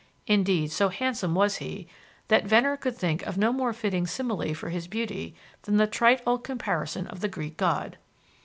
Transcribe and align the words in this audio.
Indeed, 0.25 0.71
so 0.71 0.89
handsome 0.89 1.35
was 1.35 1.57
he, 1.57 1.87
that 2.27 2.47
Venner 2.47 2.75
could 2.75 2.97
think 2.97 3.21
of 3.27 3.37
no 3.37 3.53
more 3.53 3.71
fitting 3.71 4.07
simile 4.07 4.55
for 4.55 4.69
his 4.69 4.87
beauty 4.87 5.35
than 5.61 5.77
the 5.77 5.85
trite 5.85 6.23
old 6.25 6.43
comparison 6.43 7.05
of 7.05 7.19
the 7.19 7.27
Greek 7.29 7.55
god. 7.55 7.99